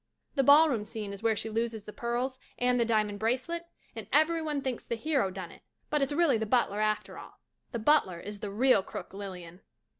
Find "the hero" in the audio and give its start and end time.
4.83-5.29